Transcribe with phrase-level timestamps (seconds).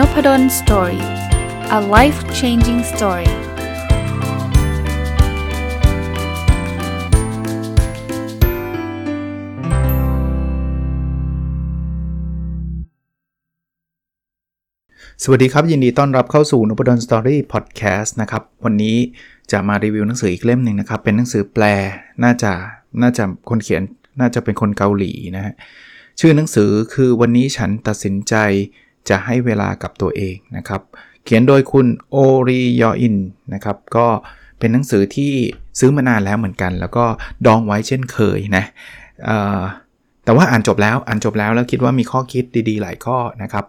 [0.00, 1.04] Nopadol Story
[1.78, 3.30] a life changing story
[15.22, 18.96] สวัสดีครับ ยินดีต้อนรับเข้าสู่นพดล Story Podcast นะครับ วันนี้
[19.52, 21.64] จะมารีวิวหนังสืออีกเล่มหนึ่งนะครับ เป็นหนังสือแปล
[22.24, 22.52] น่าจะ
[23.02, 23.82] น่าจะคนเขียน
[24.20, 25.54] น่าจะเป็นคนเกาหลีนะฮะ
[26.20, 28.34] ชื่อหนังสือคือวันนี้ฉันตัดสินใจ
[29.08, 30.82] จะให้เวลากับตัวเองนะครับ
[31.24, 32.16] เขียนโดยคุณโอ
[32.48, 33.16] ริยออิน
[33.54, 34.06] นะครับ ก็
[34.58, 35.32] เป็นหนังสือที่
[35.78, 37.04] ซื้อมานานแล้วเหมือนกัน แล้วก็
[37.46, 38.64] ดองไว้เช่นเคยนะ
[40.24, 43.64] แต่ว่าอ่านจบแล้วอ่านจบแล้วแล้วคิดว่ามีข้อคิดดีๆ หลายข้อนะครับ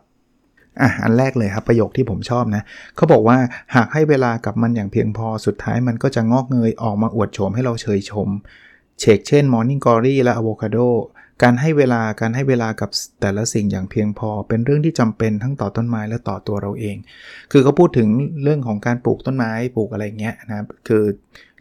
[0.81, 2.63] อะอันแรกเลยครับประโยคที่ผมชอบนะ
[2.95, 3.37] เขาบอกว่า
[3.75, 8.27] หากให้เวลากับมันอย่างเพียงพอสุดท้ายมันก็จะงอกเงยออกมาอวดโฉมให้เราเฉยชม
[8.99, 10.77] เชกเช่นมอร์นิ่งกอรี่และอะโวคาโด
[11.43, 12.89] การให้เวลาการให้เวลากับ
[13.21, 16.97] แต่ละสิ่งอย่างเพียงพอ เป็นเรื่องที่จำเป็นทั้งต่อต้นไม้และต่อตัวเราเอง
[17.51, 18.07] คือเขาพูดถึง
[18.43, 21.03] เรื่องของการปลูกต้นไม้ปลูกอะไรเงี้ยนะคือ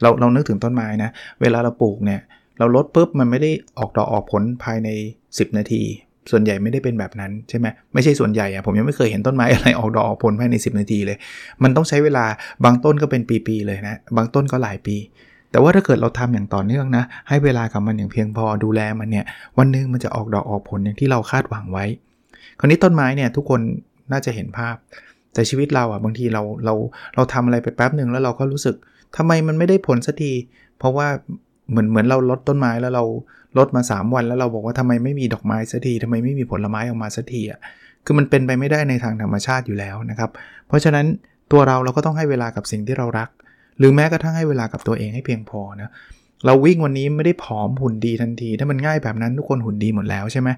[0.03, 2.21] เราเรานึกถึงต้นไม้นะเวลาเราปลูกเนี่ย
[2.59, 4.89] เราลดปุ๊บมันไม่ได้ออกดอกออกผลภายใน
[5.25, 5.83] 10 นาที
[6.31, 11.17] ส่วนใหญ่ไม่ได้เป็นแบบนั้นใช่ไหมไม่ใช่ส่วนใหญ่อะผมยังไม่เคยเห็นต้นไม้อะไรออกดอกออกผลภายใน 10 นาทีเลย
[11.63, 12.25] มันต้องใช้เวลา
[12.65, 14.97] บางต้นก็เป็นปีๆเลยนะบางต้นก็หลายปี
[15.51, 19.25] แต่ว่าถ้าเกิดเราทำอย่างต่อเนื่องนะ ให้เวลากับมันอย่างเพียงพอดูแลมันเนี่ย
[19.59, 21.85] วันนึงมันจะออกดอกออกผลอย่างที่เราคาดหวังไว้
[22.59, 23.61] คราวนี้ต้นไม้เนี่ยทุกคน
[24.13, 24.77] น่าจะเห็นภาพ
[25.35, 26.75] แต่ชีวิตเราอะบางทีเราเรา
[27.15, 28.77] เราทำอะไรไปแป๊บหนึ่งแล้วเราก็รู้สึก
[29.17, 30.33] ทำไมมันไม่ได้ผลสักที
[30.79, 31.09] เพราะว่า
[31.71, 33.05] เหมือนเหมือนเราลดต้นไม้แล้วเรา
[33.59, 37.61] ลดมา 3 วันแล้วเราบอกว่าทำไมไม่มีดอกไม้สักทีทำไมไม่มีผลไม้ออกมาสักทีอะ
[38.05, 40.31] คือมันเป็นไปไม่ได้ในทางธรรมชาติอยู่แล้วนะครับ
[40.69, 41.07] เพราะฉะนั้น
[41.53, 43.29] ตัวเราเราก็ต้องให้เวลากับสิ่งที่เรารัก
[43.79, 45.91] หรือแม้กระทั่งให้เวลากับตัวเองให้เพียงพอนะ
[46.47, 50.49] เราวิ่งวันนี้ไม่ได้ผอมหุ่นดีทันที ถ้ามันง่ายแบบนั้นทุกคนหุ่นดีหมดแล้วใช่ไหม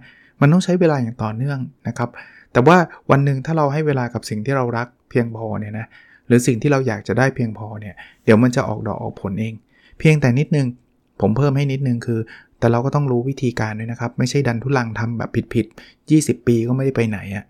[0.41, 2.09] มันต้องใช้เวลาอย่างต่อเนื่องนะครับ
[2.53, 2.77] แต่ว่า
[3.11, 5.87] วันหนึ่งถ้าเราให้เวลากับสิ่งที่เรารักเพียงพอเนี่ยนะ
[6.27, 9.55] หรือสิ่งที่เราอยากจะได้เพียงพอเนี่ยเดี๋ยวมันจะออกดอกออกผลเอง
[9.99, 10.67] เพียงแต่นิดนึง
[11.21, 12.21] ผมเพิ่มให้นิดนึงคือ
[12.59, 17.45] แต่เราก็ต้องรู้วิธีการด้วยนะครับ ไม่ใช่ดันทุลังทำแบบผิดๆ20 ปีก็ไม่ได้ไปไหนอะ่ะ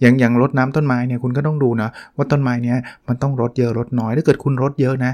[0.00, 2.76] อย่างอย่างรดน้ำต้นไม้เนี่ยคุณก็ต้องดูนะว่าต้นไม้เนี้ย
[3.08, 5.12] มันต้องรดเยอะรดน้อยถ้าเกิดคุณรดเยอะนะ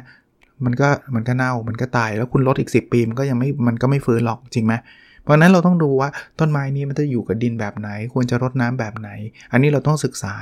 [0.65, 4.75] มันก็มันก็เน่ามันก็ตายแล้วคุณรดอีก 10 ปีมันก็ยังไม่มันก็ไม่ฟื้นหรอกจริงไหม
[5.23, 6.09] เพราะนั้นเราต้องดูว่า
[6.41, 9.11] ต้นไม้นี้มันจะอยู่กับดินแบบไหน ควรจะรดน้ำแบบไหน
[9.53, 10.35] อันนี้เราต้องศึกษา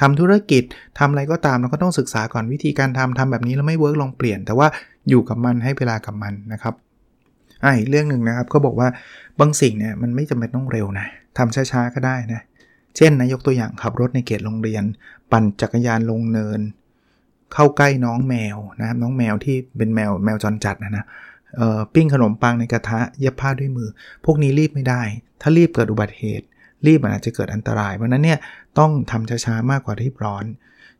[0.00, 0.62] ทำธุรกิจ
[0.98, 4.66] ทำอะไรก็ตามเราก็ต้องศึกษาก่อนวิธีการทำทำแบบนี้แล้วไม่ work ลองเปลี่ยน แต่ว่า
[5.08, 6.74] อยู่กับมันให้เวลากับมันนะครับ
[7.64, 8.88] อ่าอีกเรื่องหนึ่งนะครับก็บอกว่า
[9.40, 11.06] บางสิ่งเนี่ยมันไม่จำเป็นต้องเร็วนะ
[11.38, 12.40] ทำช้าๆก็ได้นะ
[12.96, 14.84] เช่นนะยกตัวอย่างขับรถในเขตโรงเรียน
[15.30, 16.60] ปั่นจักรยานลงเนิน
[17.52, 21.04] เข้าใกล้น้องแมวนะครับน้องแมวที่เป็นแมวแมวจรจัดนะนะ
[21.94, 23.88] ปิ้งขนมปังในกระทะเย็บผ้าด้วยมือ
[24.24, 25.02] พวกนี้รีบไม่ได้
[25.40, 26.46] ถ้ารีบเกิดอุบัติเหตุ
[26.86, 28.38] รีบอาจจะเกิดอันตราย เพราะนั้นเนี่ย
[28.78, 30.44] ต้องทำช้าๆมากกว่ารีบร้อน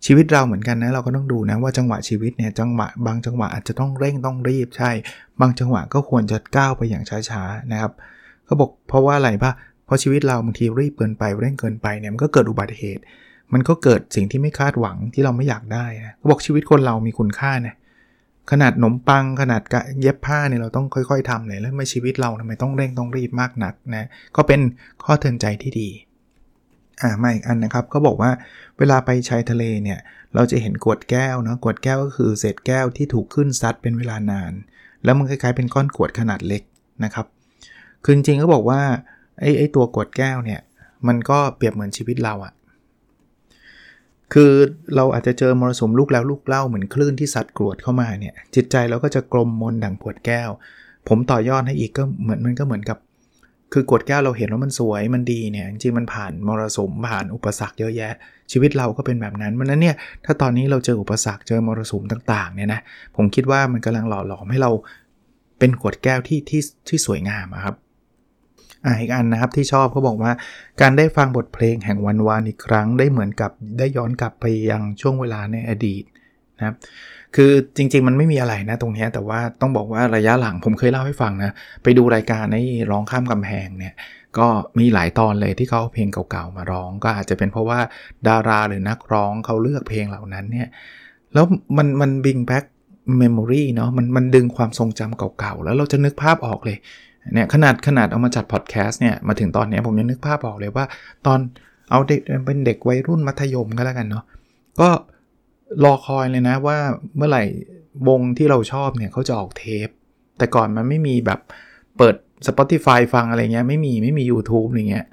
[0.06, 4.90] ชีวิตเราเหมือนกันนะเราก็ต้องดูนะว่าจังหวะชีวิตเนี่ยจังหวะบางจังหวะอาจจะต้องเร่งต้องรีบใช่
[5.40, 7.92] บางจังหวะก็ควรจะก้าวไปอย่างช้าๆนะครับ
[8.44, 9.52] เขาบอกเพราะว่าอะไรปะ
[9.92, 13.02] ราะชีวิตเราบางทีรีบเกินไปเร่งเกินไปเนี่ยมันก็เกิดอุบัติเหตุ
[13.52, 17.74] มันก็เกิดสิ่งที่ไม่คาดหวังที่เราไม่อยากได้นะเขาบอกชีวิตคนเรามีคุณค่านะ
[18.50, 19.62] ขนาดขนมปังขนาด
[20.00, 24.04] เย็บผ้าเนี่ยเราต้องค่อย ๆทำเลยแล้วไม่ชีวิตเราทำไมต้องเร่งต้องรีบมากนักนะ
[24.36, 24.60] ก็เป็น
[25.04, 25.88] ข้อเตือนใจที่ดี
[27.02, 28.30] อ่ามาอีกอันนะครับก็บอกว่า
[28.78, 29.98] เวลาไปชายทะเลเนี่ย
[30.34, 34.52] เราจะเห็นกวดแก้วนะกวดแก้วก็คือเศษแก้วที่ถูกขึ้นซัดเป็นเวลานาน
[35.04, 36.62] แล้วมันคล้ายๆเป็นก้อนกวดขนาดเล็ก
[37.04, 37.26] นะครับ
[38.04, 38.80] คือจริงๆเขาบอกว่า
[39.40, 40.60] ไอ้ไอ้ตัวกดแก้วเนี่ย
[41.06, 42.52] มันก็เปรียบเหมือนชีวิตเราอะ
[44.32, 44.52] คือ
[44.96, 50.50] เราอาจจะเจอมรสุมลูกแล้วลูกเล่าเหมือนคลื่นที่สัตว์กรวดเข้ามาเนี่ยจิตใจเราก็จะกลมมนดังปวดแก้ว
[51.08, 52.98] ผมต่อยอดให้อีกก็เหมือนมันก็เหมือนกับ
[53.72, 58.12] คือกดแก้วเราเห็นว่ามันสวยมันดีเนี่ยจริงมันผ่านมรสุมผ่านอุปสรรคเยอะแยะ
[58.52, 62.80] ชีวิตเราก็เป็นแบบนั้นมันนั้นเนี่ยถ้าตอนนี้เราเจออุปสรรคเจอมรสุมต่างๆเนี่ยนะ
[63.16, 64.70] ผมคิดว่ามันกำลังหล่อหลอมให้เรา
[65.58, 67.74] เป็นขวดแก้วที่ที่ที่สวยงามครับ
[68.84, 70.32] อ่าอีกอันนะครับที่ชอบเขาบอกว่า
[70.80, 76.04] การได้ฟังบทเพลงแห่งวันวานอีกครั้ง ได้เหมือนกับได้ย้อนกลับไปยังช่วงเวลาในอดีต
[76.58, 76.76] นะครับ
[77.36, 81.52] คือจริงๆ มันไม่มีอะไรนะตรงนี้แต่ว่าต้องบอกว่าระยะหลังผมเคยเล่าให้ฟังนะ
[81.82, 82.56] ไปดูรายการใน
[82.90, 83.94] ร้องข้ามกำแพงเนี่ย
[84.38, 84.46] ก็
[84.78, 87.80] มีหลายตอนเลยที่เขาเพลงเก่าๆมาร้อง ก็อาจจะเป็นเพราะว่า
[88.28, 90.68] ดาราหรือนักร้องเขาเลือกเพลงเหล่านั้นเนี่ย
[91.34, 91.46] แล้ว
[91.76, 92.64] มันมัน bring back
[93.18, 96.78] memory เนาะมันมันดึงความทรงจำเก่าๆ แล้วเราจะนึกภาพออกเลย
[97.34, 100.84] เนี่ยขนาดขนาดเอามาจัดพอดแคสต์เนี่ยมาถึงตอนนี้ผมยังนึกภาพออกเลยว่า
[101.26, 101.38] ตอน
[101.90, 104.24] เอาเด็กเป็นเด็กวัยรุ่นมัธยมก็แล้วกันเนาะ
[104.80, 104.88] ก็
[105.84, 106.78] รอคอยเลยนะว่า
[107.16, 107.44] เมื่อไหร่
[108.08, 109.88] วงที่เราชอบเนี่ยเขาจะออกเทป
[110.38, 111.40] แต่ก่อนมันไม่มีแบบ
[111.98, 112.14] เปิด
[112.46, 115.06] Spotify ฟังอะไรเงี้ยไม่มีไม่มี YouTube อะไรเงี้ย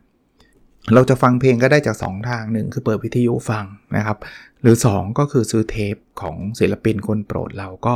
[0.93, 3.65] เราจะฟังเพลงก็ได้จาก 2 ทางหนึ่งคือเปิดวิทยุฟัง
[3.97, 4.17] นะครับ
[4.61, 7.93] หรือ 2 ก็คือซื้อเทปของศิลปินคนโปรดเราก็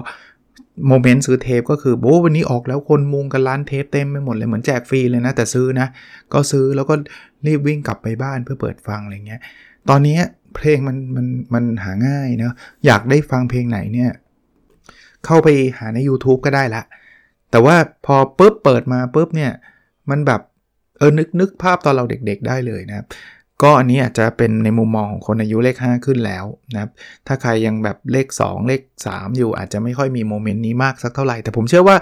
[0.88, 5.88] โมเมนต์ซื้อเทปก็คือโอ้วันนี้ออกแล้วคนมุงกันร้านเทปเต็มไปหมดเลยเหมือนแจกฟรีเลยนะ แต่ซื้อนะ
[6.34, 6.96] ก็ซื้อแล้วก็
[7.48, 9.42] รีบวิ่งกลับไปบ้านเพื่อเปิดฟังอะไรเงี้ย
[9.90, 10.18] ตอนนี้
[10.56, 12.54] เพลงมันมันมันหาง่ายเนาะ
[12.86, 14.12] อยากได้ฟังเพลงไหนเนี่ย
[15.26, 16.84] เข้าไปหาใน YouTube ก็ได้ละ
[17.52, 19.52] แต่ว่าพอปุ๊บเปิดมาปุ๊บเนี่ย
[20.10, 20.42] มันแบบ
[20.98, 23.06] เออนึกนึกภาพตอนเราเด็กๆได้เลยนะครับ
[23.64, 26.92] ก็อันนี้อาจจะเป็นในมุมมองของคนอายุเลข 5 ขึ้นแล้วนะครับ
[27.28, 31.98] ถ้าใครยังแบบเลข 2 เลข 3 อยู่อาจจะไม่ค่อยมีโมเมนต์นี้มากสักเท่าไหร่ แต่ผมเชื่อว่า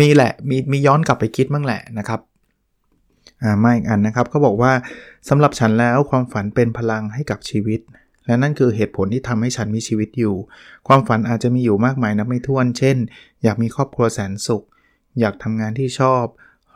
[0.00, 2.20] มีแหละ มีมีย้อนกลับไปคิดบ้างแหละนะครับ
[3.42, 4.72] อ่ามาอีกอันนะครับเขาบอกว่า
[5.28, 7.80] สำหรับฉันแล้วความฝันเป็นพลังให้กับชีวิต
[8.26, 10.34] และนั่นคือเหตุผลที่ทำให้ฉันมีชีวิตอยู่
[10.88, 12.96] ความฝันอาจจะมีอยู่มากมายนับไม่ถ้วน เช่น
[13.42, 14.64] อยากมีครอบครัวแสนสุข
[15.20, 16.24] อยากทำงานที่ชอบ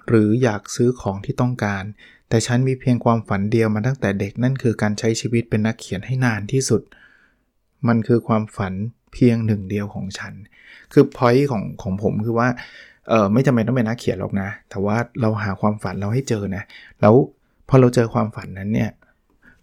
[0.08, 1.84] หรืออยากซื้อของที่ต้องการ
[2.32, 6.82] แต่ฉันมีเพียงความฝันเดียวมาตั้งแต่เด็กนั่นคือการใช้ชีวิตเป็นนักเขียนให้นานที่สุด
[7.88, 8.72] มันคือความฝัน
[9.12, 10.32] เพียงหนึ่งเดียวของฉัน
[10.92, 12.48] คือพอยต์ของของผมคือว่า
[13.08, 16.62] เออไม่จำเป็นต้องเป็นนักเขียนหรอกนะ แต่ว่าเราหาความฝันเราให้เจอนะ
[17.00, 17.14] แล้ว
[17.68, 18.90] พอเราเจอความฝันนั้นเนี่ย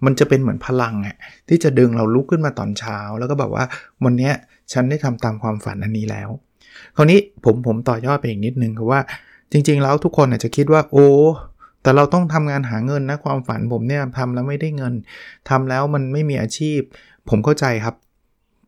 [0.06, 1.16] มันจะเป็นเหมือนพลังอะ
[1.50, 3.64] ที่จะดึงเราลุกขึ้นมาตอนเช้า แล้วก็แบบว่า
[4.04, 4.32] วันนี้
[4.74, 6.30] ฉันได้ทำตามความฝันอันนี้แล้ว
[6.96, 9.00] คราวนี้ผมผมต่อยอดไปอีกนิดนึงคือว่า
[9.52, 11.08] จริง ๆ แล้วทุกคนอาจจะคิดว่าโอ้
[11.82, 14.94] แต่เราต้องทำงานหาเงินนะความฝันผมเนี่ยทำแล้วไม่ได้เงิน
[15.50, 16.80] ทำแล้วมันไม่มีอาชีพ
[17.30, 17.96] ผมเข้าใจครับ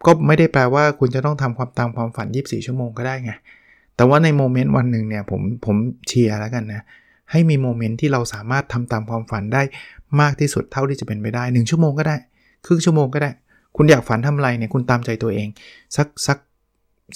[0.05, 3.31] ก็ไม่ได้แปลว่าคุณจะต้องทำความตามความฝัน 24 ชั่วโมงก็ได้ไง
[3.95, 5.75] แต่ว่าในโมเมนต์วันหนึ่งเนี่ยผมผม
[6.07, 6.81] เชียร์แล้วกันนะ
[7.31, 9.61] ให้มีโมเมนต์ที่เราสามารถทำตามความฝันได้
[10.21, 12.15] มากที่สุดเท่าที่จะเป็นไปได้ 1 ชั่วโมงก็ได้
[12.65, 13.31] ครึ่งชั่วโมงก็ได้
[13.77, 15.47] คุณอยากฝันทำอะไรเนี่ยคุณตามใจตัวเอง
[15.95, 16.37] สักสัก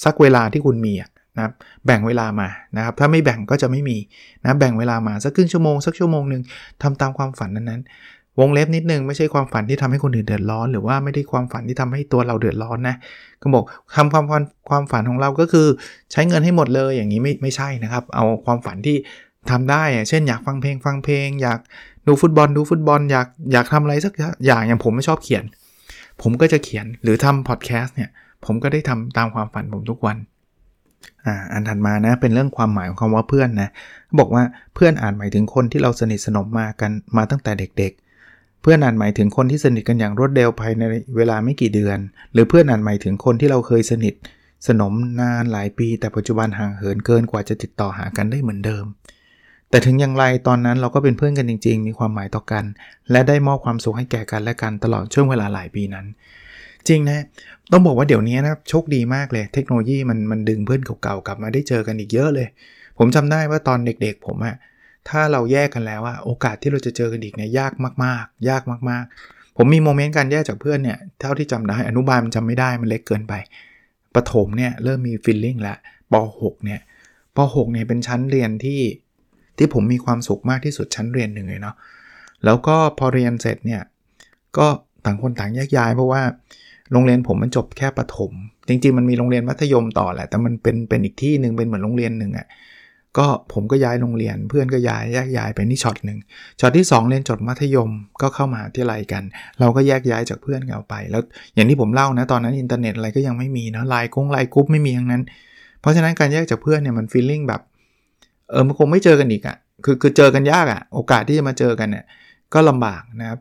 [0.04, 0.94] สักเวลาที่คุณมี
[1.38, 1.52] นะ
[1.86, 2.48] แบ่งเวลามา
[2.78, 3.98] นะครับถ้าไม่แบ่งก็จะไม่มี
[4.44, 6.42] นะแบ่งเวลามาสักครึ่งชั่วโมงสักชั่วโมงหนึ่ง
[6.84, 12.96] ทำตามความฝันนั้นๆ วงเล็บนิดนึงไม่ใช่ความฝันที่ทำให้คนอื่นเดือดร้อน หรือว่าไม่ได้ความฝันที่ทำให้ตัวเราเดือดร้อนนะ
[13.42, 13.64] ก็บอก
[13.96, 15.68] ทำความฝันความฝันของเราก็คือ
[16.12, 18.98] ใช้เงินให้หมดเลยอย่างนี้ไม่ไม่ใช่นะครับ เอาความฝันที่
[19.52, 21.60] ทำได้ เช่นอยากฟังเพลงฟังเพลง อยาก
[22.08, 24.14] ดูฟุตบอลดูฟุตบอลอยากอยากทำอะไรสัก
[24.46, 25.44] อย่างอย่างผมไม่ชอบเขียน
[26.22, 28.10] ผมก็จะเขียนหรือทำพอดแคสต์เนี่ย
[28.46, 30.18] ผมก็ได้ทำตามความฝันผมทุกวัน
[31.26, 33.70] อ่าอันถัดมานะเป็นเรื่องความหมายของคำว่าเพื่อนนะ
[34.20, 34.44] บอกว่า
[34.76, 37.92] เพื่อนอ่านหมายถึงคนที่เราสนิทสนมมากันมาตั้งแต่เด็ก
[38.28, 40.84] ๆ เพื่อนอ่านหมายถึงคนที่สนิทกันอย่างรวดเร็วภายใน
[41.18, 41.98] เวลาไม่กี่เดือน
[42.34, 44.14] หรือเพื่อนอ่านหมายถึงคนที่เราเคยสนิท
[44.68, 48.86] สนมนานหลายปี แต่ปัจจุบันห่างเหินเกินกว่าจะติดต่อหากันได้เหมือนเดิม
[49.70, 52.64] แต่ถึงอย่างไรตอนนั้นเราก็เป็นเพื่อนกันจริง ๆ มีความหมายต่อกัน
[53.12, 56.06] และได้มอบความสุขให้แก่กันและกันตลอดช่วงเวลาหลายปีนั้น
[56.90, 57.26] จริงนะ
[57.72, 62.48] ต้องบอกว่าเดี๋ยวนี้นะโชคดีมากเลย เทคโนโลยีมันมันดึงเพื่อนเก่าๆกลับมาได้เจอกันอีกเยอะเลย
[62.98, 64.56] ผมจำได้ว่าตอนเด็กๆ ผมอะ
[65.10, 67.74] ถ้าเราแยกกันแล้วอะโอกาสที่เราจะเจอกันอีกเนี่ยยาก
[68.04, 73.34] มากๆ ยากมากๆ ผมมีโมเมนต์การแยกจากเพื่อนเนี่ยเท่าที่จำได้อนุบาลมันจำไม่ได้มันเล็กเกินไป
[74.16, 75.78] ปฐมเนี่ยเริ่มมีฟิลลิ่งล้ว
[76.14, 76.82] ป .6 เนี่ย
[77.36, 78.82] ป .6 เนี่ยเป็นชั้นเรียนที่
[79.58, 81.76] ที่ผมมีความสุขมากที่สุดชั้นเรียนหนึ่งเลยเนาะ
[82.46, 83.82] แล้วก็พอเรียนเสร็จเนี่ย
[84.58, 84.68] ก็
[85.06, 86.22] ต่างคนต่างแยกย้ายเพราะว่า
[86.92, 88.32] โรงเรียนผมมันจบแค่ประถม
[88.68, 92.48] จริงๆ มันมีโรงเรียนมัธยมต่อแหละ แต่มันเป็นเป็นอีกที่หนึ่งเป็นเหมือนโรงเรียนหนึ่งอะ่ะ
[93.18, 96.20] ก็ผมก็ย้ายโรงเรียนเพื่อนก็ย้ายแยกย้ายไปนี่ช็อตหนึ่ง
[96.60, 97.90] ช็อตที่ 2 เรียนจบมัธยม
[98.22, 99.24] ก็เข้ามาที่ไรกัน
[99.60, 101.22] เราก็แยกย้ายจากเพื่อนกันไป แล้ว
[101.56, 105.24] อย่างที่ผมเล่านะตอนนั้นอินเทอร์เน็ตอะไรก็ยังไม่มีนะไลน์กงไลน์กรุ๊ปไม่มีทั้งนั้น
[105.82, 107.62] เพราะฉะนั้นการแยกจากเพื่อนเนี่ยมัน feeling แบบ
[108.52, 112.06] เออมันคงไม่เจอกันอีกอะ่ะคือคือเจอกันยากอะ่ะ โอกาสที่จะมาเจอกันเนี่ย
[112.54, 113.40] ก็ลำบากนะครับ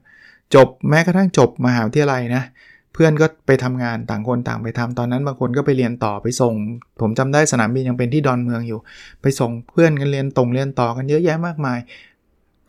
[0.54, 2.42] จบแม้กระทั่งจบมหาวิทยาลัยนะ
[2.94, 6.54] เพื่อนก็ไปทำงานต่างคนต่างไปทำตอนนั้นบางคนก็ไปเรียนต่อไปส่ง
[7.00, 8.78] ผมจำได้สนามบินยังเป็นที่ดอนเมืองอยู่
[9.22, 11.78] ไปส่งเพื่อนกันเรียนตรงเรียนต่อกันเยอะแยะมากมาย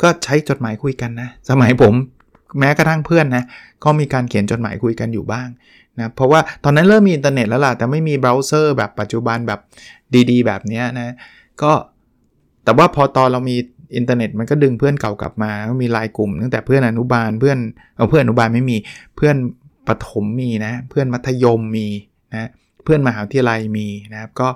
[0.02, 1.94] ก็ใช้จดหมายคุยกันนะ สมัยผม
[2.60, 3.44] แม้กระทั่งเพื่อนนะ
[3.84, 5.48] ก็มีการเขียนจดหมายคุยกันอยู่บ้าง
[6.00, 9.60] นะเพราะว่าตอนนั้นเริ่มมีอินเทอร์เน็ตแล้วล่ะ แต่ไม่มีเบราว์เซอร์แบบปัจจุบันแบบ
[10.32, 11.16] ดีๆ แบบนี้นะ
[11.62, 11.72] ก็
[12.64, 13.56] แต่ว่าพอตอนเรามี
[13.96, 17.58] อินเทอร์เน็ตมันก็ดึงเพื่อนเก่ากลับมา ก็มีไลน์กลุ่มตั้งแต่เพื่อนอนุบาลเพื่อน
[17.98, 18.78] เอาเพื่อนอนุบาลไม่มี
[19.16, 19.36] เพื่อน
[19.88, 21.88] ปฐมมีนะ เพื่อนมัธยมมี
[22.34, 22.50] นะ
[22.84, 24.50] เพื่อนมหาวิทยาลัยมีนะครับ ก็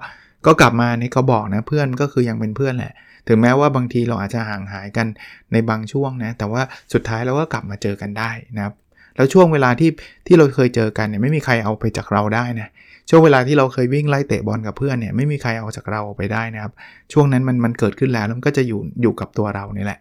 [0.46, 2.94] ก็กลับมานี่เขาบอกนะเพื่อนก็คือยังเป็นเพื่อนแหละ
[3.28, 5.08] ถึงแม้ว่าบางทีเราอาจจะห่างหายกัน
[5.52, 6.62] ในบางช่วงนะ แต่ว่า
[6.94, 8.74] สุดท้ายเราก็กลับมาเจอกันได้นะครับ
[9.16, 9.92] แล้วช่วงเวลาที่
[10.28, 12.70] ที่เราเคยเจอกันเนี่ยไม่มีใครเอาไปจากเราได้นะ
[13.10, 16.74] ช่วงเวลาที่เราเคยวิ่งไล่เตะบอลกับเพื่อนเนี่ยไม่มีใครเอาจากเราไปได้นะครับ
[17.14, 20.00] ช่วงนั้นมันมันเกิดขึ้นแล้วแล้วมันก็จะอยู่อยู่กับตัวเรานี่แหละ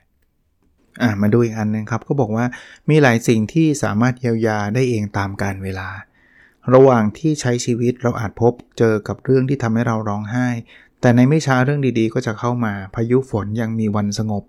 [1.03, 2.45] อ่ามาดูอีกอันนึงครับก็บอกว่า
[2.91, 5.89] มีหลายสิ่งที่สามารถเยียวยาได้เองตามการเวลา
[6.75, 10.49] ระหว่างที่ใช้ชีวิตเราอาจพบเจอกับเรื่องที่ทำให้เราร้องไห้
[11.01, 14.45] แต่ในไม่ช้าเรื่องดีๆ ก็จะเข้ามาพายุฝนยังมีวันสงบ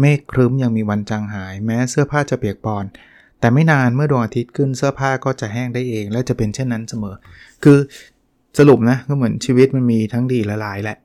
[0.00, 2.84] เมฆครึ้มยังมีวันจางหาย แม้เสื้อผ้าจะเปียกปอน
[3.40, 7.14] แต่ไม่นานเมื่อดวงอาทิตย์ขึ้นเสื้อผ้าก็จะแห้งได้เอง และจะเป็นเช่นนั้นเสมอ
[7.62, 7.78] คือ
[8.58, 10.98] สรุปนะก็เหมือนชีวิตมันมีทั้งดีและร้ายแหละ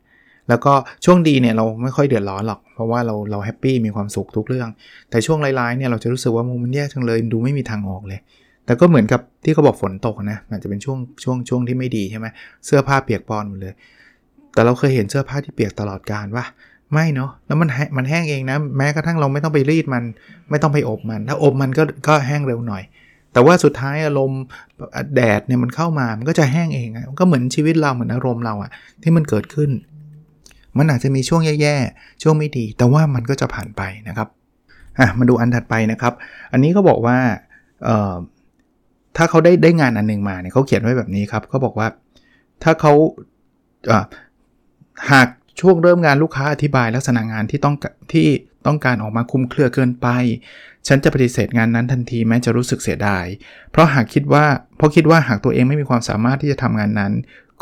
[0.49, 0.73] แล้วก็
[1.05, 4.69] ช่วงดีเนี่ยเราไม่ค่อยเดือดร้อนหรอก เพราะว่าเราเรา happy มีความสุขทุกเรื่อง
[5.09, 8.19] แต่ช่วงร้ายๆเนี่ยเราจะรู้สึกว่ามันแย่จังเลยดูไม่มีทางออกเลย
[8.65, 12.27] แต่ก็เหมือนกับที่เขาบอกฝนตกนะอาจจะเป็นช่วงช่วงช่วงที่ไม่ดีใช่ไหม
[12.65, 13.73] เสื้อผ้าเปียกปอนหมดเลย
[14.53, 16.45] แต่เราเคยเห็นเสื้อผ้าที่เปียกตลอดกาลบ้าง
[16.93, 20.03] ไหมเนาะแล้วมันมันแห้งเองนะแม้กระทั่งเราไม่ต้องไปรีดมัน
[20.49, 22.83] ไม่ต้องไปอบมัน ถ้าอบมันก็ก็แห้งเร็วหน่อย
[23.33, 24.41] แต่ว่าสุดท้ายอารมณ์
[25.15, 28.71] แดดเนี่ยมันเข้ามามันก็จะแห้งเองก็เหมือนชีวิตเราเหมือนอารมณ์เราอะ
[29.03, 29.69] ที่มันเกิดขึ้น
[30.77, 34.27] มันอาจจะมีช่วงแย่ๆ ช่วงไม่ดี แต่ว่ามันก็จะผ่านไปนะครับ
[34.99, 36.13] อะมาดูอันถัดไปนะครับ
[36.51, 37.17] อันนี้ก็บอกว่า
[39.17, 41.87] ถ้าเขาได้ได้งานอันนึงมาเนี่ยเขาเขียนไว้แบบนี้ครับเขาบอกว่า
[42.63, 42.93] ถ้าเขา
[45.11, 45.27] หาก
[45.61, 47.75] ช่วงเริ่มงานลูกค้าอธิบายลักษณะงานที่ต้อง
[48.11, 48.27] ที่
[48.67, 50.07] ต้องการออกมาคุ้มเครือเกินไป
[50.87, 53.25] ฉันจะปฏิเสธงานนั้นทันทีแม้จะรู้สึกเสียดาย
[53.71, 54.45] เพราะหากคิดว่า
[54.77, 57.13] เพราะคิดว่าหากตัวเองไม่มีความสามารถที่จะทำงานนั้น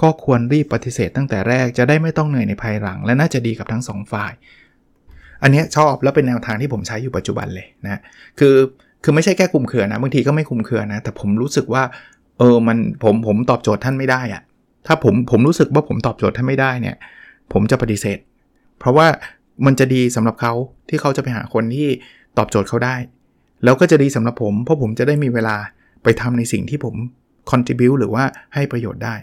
[0.02, 4.34] ก็ควรรีบปฏิเสธตั้งแต่แรกจะได้ไม่ต้องเหนื่อยในภายหลัง และน่าจะดีกับทั้งสองฝ่าย
[5.44, 8.00] อันนี้ชอบแล้วเป็นแนวทางที่ผมใช้อยู่ปัจจุบันเลยนะ
[8.40, 8.56] คือ
[9.04, 11.84] คือไม่ใช่แค่คุมเคือนะบางทีก็ไม่คุมเคือนะ แต่ผมรู้สึกว่า
[12.40, 14.42] เออมันผมผมตอบโจทย์ท่านไม่ได้อะ
[14.88, 16.96] ถ้าผมผมรู้สึกว่าผมตอบโจทย์ท่านไม่ได้เนี่ย
[17.54, 18.18] ผมจะปฏิเสธ
[18.80, 19.08] เพราะว่า
[19.66, 20.54] มันจะดีสำหรับเขา
[20.90, 21.88] ที่เขาจะไปหาคนที่
[22.38, 22.96] ตอบโจทย์เขาได้
[23.64, 25.56] แล้วก็จะดีสำหรับผม เพราะผมจะได้มีเวลา
[26.04, 26.96] ไปทำในสิ่งที่ผม
[27.50, 28.24] contribu หรือว่า
[28.54, 29.16] ให้ประโยชน์ได้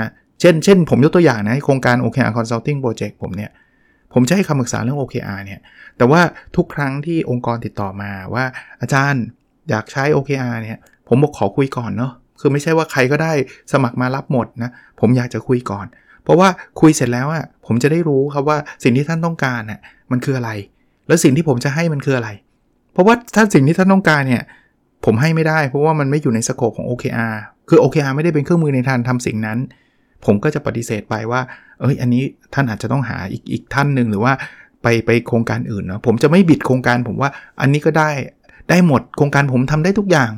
[0.00, 0.08] ฮะ
[0.40, 3.50] เช่นเช่นผมยกตัวอย่างนะโครงการ OKR Consulting Project ผมเนี่ย
[4.12, 5.60] ผมจะให้คำปรึกษาเรื่อง OKR เนี่ย
[5.96, 6.20] แต่ว่า
[6.56, 8.44] ทุกครั้งที่องค์กรติดต่อมาว่า
[8.80, 9.22] อาจารย์
[9.70, 13.32] อยากใช้ OKR เนี่ย ผมบอกขอคุยก่อนเนาะคือไม่ใช่ว่าใครก็ได้
[13.72, 14.70] สมัครมารับหมดนะ
[15.00, 15.86] ผมอยากจะคุยก่อน
[16.24, 16.48] เพราะว่า
[16.80, 20.50] คุยเสร็จแล้วอะผมจะได้รู้ครับว่าสิ่งที่ท่านต้องการน่ะมันคืออะไร
[21.08, 22.30] แล้วสิ่งที่ผมจะให้มันคืออะไร
[22.92, 24.42] เพราะว่าถ้าสิ่งที่ท่านต้องการเนี่ย
[25.04, 27.34] ผมให้ไม่ได้ เพราะว่ามันไม่อยู่ในสโคปของ OKR
[27.68, 29.58] คือ OKR ไม่ได้เป็นเครื่องมือในการทำสิ่งนั้น
[30.26, 31.40] ผมก็จะปฏิเสธไปว่า
[31.80, 32.22] เอ้ย อันนี้
[32.54, 34.32] ท่านอาจจะต้องหาอีกอีกท่านหนึ่งหรือว่า
[34.82, 38.10] ไปไปโครงการอื่นเนาะผมจะไม่บิดโครงการผมว่าอันนี้ก็ได้
[38.70, 40.30] ได้หมดโครงการผมทำได้ทุกอย่าง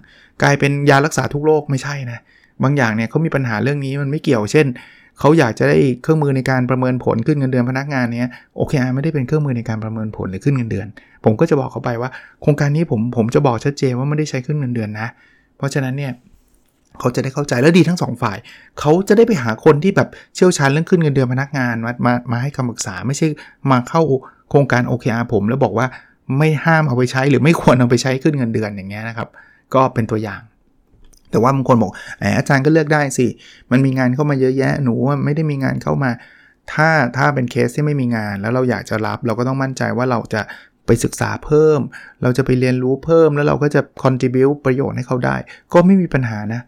[0.42, 2.18] กลายเป็นยารักษาทุกโรคไม่ใช่นะ
[2.62, 4.66] บางอย่างเนี่ยเขามีปัญหาเรื่องนี้มันไม่เกี่ยวเช่น
[5.20, 10.86] เขาอยากจะได้เครื่องมือในการประเมินผลขึ้นเงินเดือนพนักงานเนี้ยโอเคไม่ได้เป็นเครื่องมือในการประเมินผลหรือขึ้นเงินเดือน
[11.24, 12.10] ผมก็จะบอกเขาไปว่า
[12.42, 15.08] โครงการนี้ผมผมจะบอกชัดเจนว่าไม่ได้ใช้ขึ้นเงินเดือนนะ
[15.56, 16.12] เพราะฉะนั้นเนี่ย
[17.00, 18.38] เขาจะได้เข้าใจและดีทั้งสองฝ่าย
[18.80, 23.26] เขาจะได้ไปหาคนที่แบบเชี่ยวชาญเรื่องขึ้นเงินเดือนพนักงานมามามาให้คำปรึกษาไม่ใช่
[23.70, 24.00] มาเข้า
[24.50, 25.86] โครงการ OKR ผม แล้วบอกว่า
[26.38, 29.28] ไม่ห้ามเอาไปใช้หรือไม่ควรเอาไปใช้ขึ้นเงินเดือนอย่างเงี้ยนะครับ
[29.74, 30.40] ก็เป็นตัวอย่าง
[31.30, 33.26] แต่ว่าบางคนบอกแหมอาจารย์ก็เลือกได้สิ
[33.70, 36.10] มันมีงานเข้ามาเยอะแยะหนูไม่ได้มีงานเข้ามา
[36.72, 40.42] ถ้าถ้าเป็นเคสที่ไม่มีงาน แล้วเราอยากจะรับ เราก็ต้องมั่นใจว่าเราจะ
[40.86, 41.80] ไปศึกษาเพิ่ม
[42.22, 45.36] เราจะไปเรียนรู้เพิ่มแล้วเราก็จะ contribute ประโยชน์ให้เขาได้
[45.72, 46.60] ก็ไม่มีปัญหานะ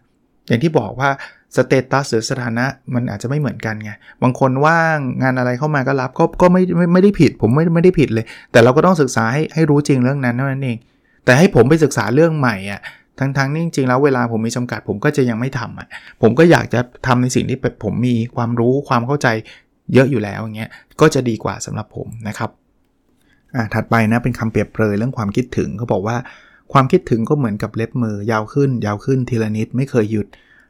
[0.49, 1.09] อย่างที่บอกว่า
[1.55, 3.91] status หรือสถานะมันอาจจะไม่เหมือนกันไง
[4.23, 10.77] บางคนว่างงานอะไรเข้ามาก็รับก็ก็ไม่ไม่ไม่ได้ผิด ผมไม่ไม่ได้ผิดเลย แต่เราก็ต้องศึกษาให้ให้รู้จริงเรื่องนั้นเท่านั้นเอง
[11.25, 12.81] แต่ให้ผมไปศึกษาเรื่องใหม่อะ
[13.19, 15.87] ทั้งๆนี่จริงๆแล้วเวลาผมมีจำกัด ผมก็จะยังไม่ทำอะ
[16.21, 19.27] ผมก็อยากจะทำในสิ่งที่ผมมีความรู้ความเข้าใจ
[19.93, 20.69] เยอะอยู่แล้วอย่างเงี้ย
[21.01, 22.49] ก็จะดีกว่าสำหรับผมนะครับ
[23.55, 26.17] อ่าถัดไปนะเป็นคำเปรียบเปรยเรื่องความคิดถึงเขาบอกว่า
[26.73, 30.27] ความคิดถึงก็เหมือนกับเล็บมือยาวขึ้น ยาวขึ้นทีละนิดไม่เคยหยุด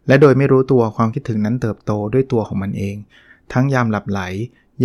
[0.07, 2.95] และโดยไม่รู้ตัวความคิดถึงนั้นเติบโตด้วยตัวของมันเอง
[3.53, 4.21] ทั้งยามหลับไหล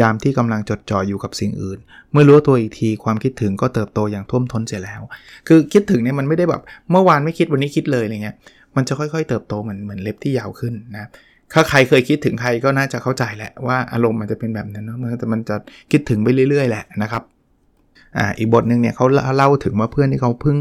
[0.00, 1.78] ยามที่กำลังจดจ่ออยู่กับสิ่งอื่น
[2.12, 5.02] เมื่อรู้ตัวอีกทีความคิดถึงก็เติบโตอย่างท่วมท้นเสียแล้ว
[5.49, 8.37] คือคิดถึงเนี่ยมันไม่ได้แบบเมื่อวานไม่คิดวันนี้คิดเลยอะไรเงี้ย
[8.76, 11.09] มันจะค่อยๆ เติบโตเหมือนเหมือนเล็บที่ยาวขึ้นนะ
[11.52, 15.56] ถ้าใครเคยคิดถึงใครก็น่าจะเข้าใจแหละว่าอารมณ์มันจะเป็นแบบนั้นเนาะมันจะมันจะ
[15.92, 17.23] คิดถึงไปเรื่อยๆแหละนะครับ
[18.18, 19.06] อ่าอีกบทหนึ่งเนี่ยเขา
[19.37, 20.59] เล่าถึงว่าเพื่อนที่เขาเพิ่ง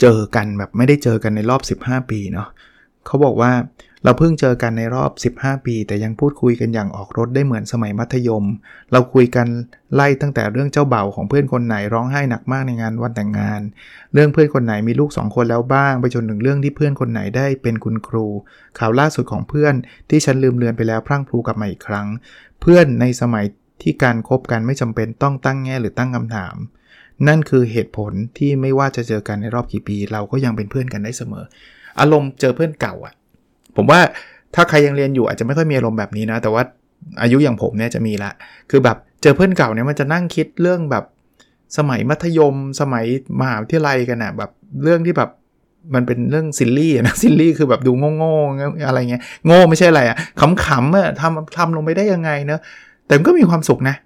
[0.00, 2.48] เจอกันแบบไม่ได้เจอกันในรอบ 15 ปีเนาะ
[3.06, 3.52] เขาบอกว่า
[4.04, 8.44] เราเพิ่งเจอกันในรอบ 15 ปี แต่ยังพูดคุยกันอย่างออกรถได้เหมือนสมัยมัธยม
[8.92, 9.46] เราคุยกัน
[9.94, 13.60] ไล่ตั้งแต่เรื่องเจ้าเบ่าของเพื่อนคนไหนร้องไห้หนักมากในงานวันแต่งงาน
[14.12, 18.26] เรื่องเพื่อนคนไหนมีลูก 2 คนแล้วบ้าง ไปจนถึงเรื่องที่เพื่อนคนไหนได้เป็นคุณครู
[18.78, 19.74] ข่าวล่าสุดของเพื่อน
[20.10, 22.06] ที่ฉันลืมเลือนไปแล้วพรั่งพลูกลับมาอีกครั้ง
[22.60, 23.44] เพื่อนในสมัย
[23.82, 26.54] ที่การครบกันไม่จำเป็นต้องตั้งแง่หรือตั้งคำถาม
[27.28, 31.44] นั่นคือเหตุผลที่ไม่ว่าจะเจอกันในรอบกี่ปี เราก็ยังเป็นเพื่อนกันได้เสมอ
[32.00, 33.14] อารมณ์เจอเพื่อนเก่าอะ
[33.76, 34.00] ผมว่า
[34.54, 36.62] ถ้าใครยังเรียนอยู่อาจจะไม่ค่อยมีอารมณ์แบบนี้นะ แต่ว่า
[37.22, 38.30] อายุอย่างผมเนี่ยจะมีละ
[38.70, 41.04] คือแบบเจอเพื่อนเก่าเนี่ยมันจะนั่งคิดเรื่องแบบ
[41.78, 43.04] สมัยมัธยม สมัย
[43.40, 44.50] มหาวิทยาลัยกันนะแบบ
[44.84, 45.30] เรื่องที่แบบ
[45.94, 52.60] มันเป็นเรื่องซิลลี่นะซิลลี่คือแบบดูโง่ๆอะไรเงี้ยโง่ไม่ใช่อะไรอะขำๆอะทำทำลงไปได้ยังไงเนะ
[53.06, 53.96] แต่มันก็มีความสุขนะ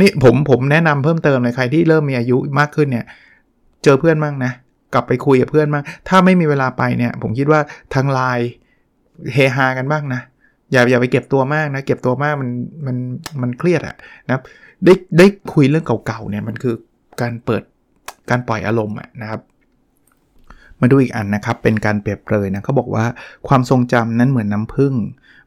[0.00, 3.06] นี่ผมผมแนะนำเพิ่มเติมเลยใครที่เริ่มมีอายุมากขึ้นเนี่ย
[3.84, 4.52] เจอเพื่อนบ้างนะ
[4.94, 7.60] กลับไปคุยกับเพื่อนบ้างถ้าไม่มีเวลาไปเนี่ย ผมคิดว่า
[7.94, 8.48] ทางไลน์
[9.32, 10.20] เฮฮากันบ้างนะ
[10.72, 12.50] อย่าอย่าไปเก็บตัวมากนะ เก็บตัวมากมัน
[12.86, 12.96] มัน
[13.42, 14.42] มันเครียดอะนะครับ
[14.84, 16.74] ได้ได้คุยเรื่องเก่าๆเนี่ยมันคือ
[17.20, 17.62] การเปิด
[18.30, 19.40] การปล่อยอารมณ์นะครับ
[20.80, 23.04] มาดูอีกอันนะครับ เป็นการเปรียบเลยนะเขาบอกว่า
[23.48, 24.94] ความทรงจำนั้นเหมือนน้ำผึ้ง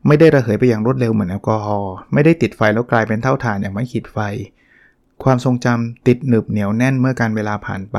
[0.08, 4.20] ไม่ได้ระเหยไปอย่างรวดเร็วเหมือนแอลกอฮอล์ไม่ได้ติดไฟแล้วกลายเป็นเท่าฐานอย่างไม่ขีดไฟ
[5.24, 7.98] ความทรงจำติดหนึบเหนียวแน่นเมื่อการเวลาผ่านไป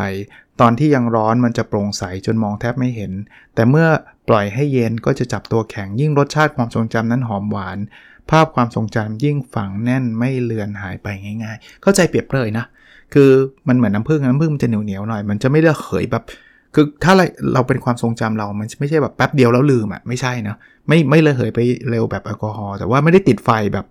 [0.61, 3.13] ตอนที่ยังร้อนมันจะโปร่งใสจนมองแทบไม่เห็น
[3.55, 3.89] แต่เมื่อ
[4.29, 7.79] ปล่อยให้เย็นก็จะจับตัวแข็งยิ่งรสชาติความทรงจำนั้นหอมหวาน
[8.31, 11.07] ภาพความทรงจำยิ่งฝังแน่นไม่เลือนหายไป
[11.43, 12.65] ง่าย ๆ เข้าใจเปรียบเลยนะ
[13.15, 13.31] คือ
[13.69, 16.25] มันเหมือนน้ำผึ้งน้ำผึ้งมันจะเหนียวเหนียวหน่อยมันจะไม่ระเหยแบบ
[16.75, 17.13] คือถ้า
[17.53, 20.57] เราเป็นความทรงจำเรา มันไม่ใช่แบบแป๊บเดียวแล้วลืมอะไม่ใช่นะ
[20.89, 21.59] ไม่ไม่ระเหยไป
[21.91, 23.87] เร็วแบบแอลกอฮอล์แต่ว่าไม่ได้ติดไฟแบบ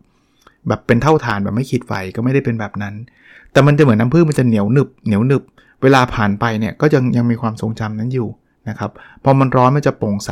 [0.67, 2.93] แบบเป็นเท่าฐานแบบไม่ขีดไฟก็ไม่ได้เป็นแบบนั้น
[3.51, 5.43] แต่มันจะเหมือนน้ำผึ้งมันจะเหนียวหนึบเหนียวหนึบ
[5.83, 8.27] เวลาผ่านไปเนี่ยก็ยังยังมีความทรงจำนั้นอยู่
[8.69, 8.91] นะครับ
[9.23, 10.31] พอมันร้อนมันจะโปร่งใส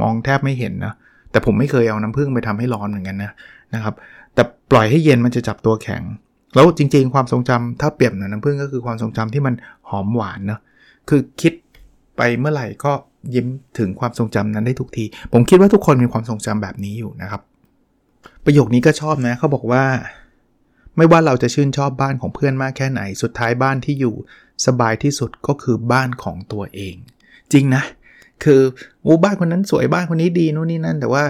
[0.00, 0.94] มองแทบไม่เห็นนะ
[1.30, 3.32] แต่ผมไม่เคยเอาน้ำผึ้งไปทำให้ร้อนเหมือนกันนะ
[3.74, 3.94] นะครับ
[4.34, 6.02] แต่ปล่อยให้เย็นมันจะจับตัวแข็ง
[6.54, 9.54] แล้วจริงๆ ความทรงจำถ้าเปรียบเหมือนน้ำผึ้งก็คือความทรงจำที่มัน
[9.88, 10.60] หอมหวานเนาะ
[11.08, 11.52] คือคิด
[12.16, 12.92] ไปเมื่อไหร่ก็
[13.34, 13.46] ยิ้ม
[13.78, 17.42] ถึงความทรงจำนั้นได้ทุกที ผมคิดว่าทุกคนมีความทรงจำแบบนี้อยู่นะครับ
[18.44, 19.84] ประโยคนี้ก็ชอบนะเขาบอกว่า
[20.96, 24.14] ไม่ว่าเราจะชื่นชอบบ้านของเพื่อนมากแค่ไหน สุดท้ายบ้านที่อยู่
[24.66, 26.94] สบายที่สุดก็คือบ้านของตัวเอง
[27.52, 27.82] จริงนะ
[28.44, 28.60] คือ
[29.02, 31.22] โอ้บ้านคนนั้นสวยบ้านคนนี้ดีนู่นนี่นั่น แต่ว่า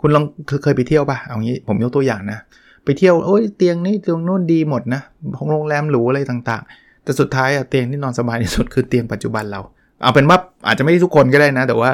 [0.00, 0.24] คุณลอง
[0.62, 2.38] เคยไปเที่ยวปะเอางี้ผมยกตัวอย่างนะ
[2.84, 5.02] ไปเที่ยวโอ้ยเตียงนี่เตียงนู่นดีหมดนะ
[5.36, 9.60] ของโรงแรมหรูอะไรต่างๆ แต่สุดท้ายอะเตียงที่นอนสบายที่สุดคือเตียงปัจจุบันเรา
[10.04, 11.90] เอาเป็นว่าอาจจะไม่ได้ทุกคนก็ได้นะ แต่ว่า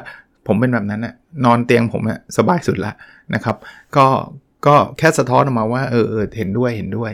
[0.47, 1.15] ผมเป็นแบบนั้นนะ
[1.45, 2.93] นอนเตียงผมอะสบายสุดละ
[3.35, 3.57] นะครับ
[3.97, 4.07] ก็
[4.67, 7.13] ก็แค่สะท้อนออกมาว่าเออเออเห็นด้วยเห็นด้วย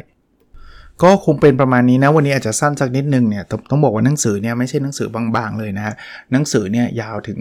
[1.03, 5.95] ก็คงเป็นประมาณนี้นะวันนี้อาจจะสั้นสักนิดนึงเนี่ยตต้องบอกว่าหนังสือเนี่ยไม่ใช่หนังสือบางๆเลยนะฮะ
[6.33, 7.39] หนังสือเนี่ยยาวถึง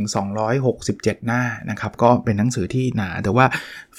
[0.63, 3.45] 267 หน้านะครับก็เป็นหนังสือที่หนาแต่ว่า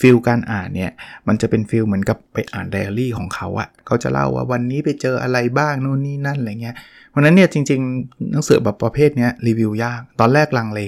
[0.01, 0.91] feel การอ่านเนี่ย
[1.29, 6.77] มันจะเป็น feel เหมือนกับไปอ่านไดอารี่ของเขาอะ่ะเขาจะเล่าว่าวันนี้ไปเจออะไรบ้างนู่นนี่นั่นอะไรเงี้ย
[7.11, 10.81] เพราะนั้นเนี่ยจริงๆหนังสือแบบประเภทเนี้ยรีวิวยากตอนแรกลังเล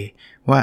[0.50, 0.60] ว่า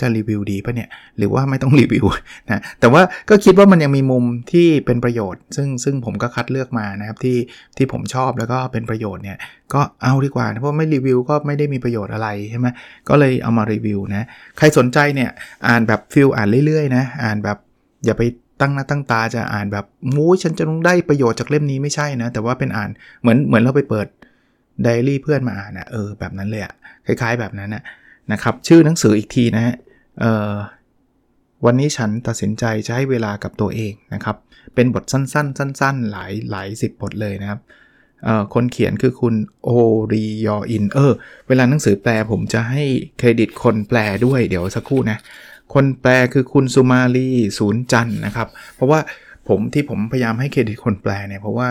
[0.00, 0.88] จะรีวิวดีปะเนี่ย
[1.18, 2.04] หรือว่าไม่ต้องรีวิว
[2.50, 7.36] นะแต่ว่าก็คิดว่ามันยังมีมุมที่เป็นประโยชน์ ซึ่งซึ่งผมก็คัดเลือกมานะครับที่
[7.76, 9.38] ที่ผมชอบแล้วก็เป็นประโยชน์เนี่ย
[9.74, 12.66] ก็เอาดีกว่าเพราะไม่รีวิวก็ไม่ได้มีประโยชน์อะไรใช่ไหม
[13.08, 14.26] ก็เลยเอามารีวิวนะ
[14.58, 15.30] ใครสนใจเนี่ย
[15.68, 17.58] อ่านแบบฟิลอ่านเรื่อยๆนะอ่านแบบ
[18.04, 18.22] อย่าไป
[18.60, 19.84] ตั้งหน้าตั้งตาจะอ่านแบบ
[20.14, 24.06] มูฉันจะต้องได้ประโยชน์จากเล่มนี้ไม่ใช่นะแต่ว่าเป็นอ่านเหมือนเหมือนเราไปเปิด
[24.82, 26.74] ไดอารี่เพื่อนมาอ่านนะเออแบบนั้นเลยอะ
[27.06, 27.82] คล้าย ๆ แบบนั้นนะ
[28.32, 29.74] นะครับชื่อหนังสืออีกทีนะฮะ
[31.64, 34.36] วันนี้ฉันตัดสินใจจะให้เวลากับตัวเองนะครับ
[34.74, 37.60] เป็นบทสั้นๆ สั้น ๆ หลายหลายสิบบทเลยนะครับ
[38.54, 39.70] คนเขียนคือคุณโอ
[40.12, 41.12] ริยออินเออ
[41.48, 42.84] เวลาหนังสือแปลผมจะให้
[43.18, 45.18] เครดิตคนแปลด้วยเดี๋ยวสักครู่นะ
[45.74, 49.00] คนแปลคือคุณสุมาลีศูนย์จันนะครับ เพราะว่า
[49.48, 51.68] ผมที่ผมพยายามให้เครดิตคนแปลเนี่ยเพราะว่า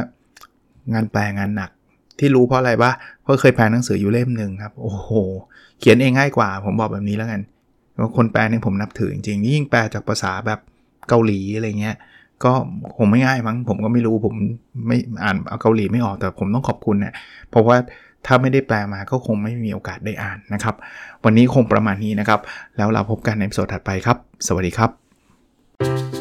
[0.93, 1.71] งานแปลงานหนัก
[2.21, 5.09] ที่รู้เพราะอะไรบ้าเพราะเคยแปลหนังสืออยู่เล่มหนึ่งครับโอ้โห
[5.79, 7.41] เขียนเองง่ายกว่า ผมบอกแบบนี้แล้วกัน
[8.17, 10.59] คนแปลเนี่ยผมนับถือจริงๆยิ่งแปลจากภาษาแบบ
[11.09, 11.95] เกาหลีอะไรเงี้ย
[12.43, 12.51] ก็
[12.97, 14.35] คงไม่ง่ายมั้งผมก็ไม่รู้ผม
[14.87, 17.13] ไม่อ่านเอาเกาหลีไม่ออกแต่ผมต้องขอบคุณเนี่ย
[17.49, 17.77] เพราะว่า
[18.25, 20.75] ถ้าไม่ได้แปลมาก็คงไม่มีโอกาสได้อ่านนะครับ
[21.23, 22.39] วันนี้คงประมาณนี้นะครับ
[22.77, 26.20] แล้วเราพบกันในสดถัดไปครับ สวัสดีครับ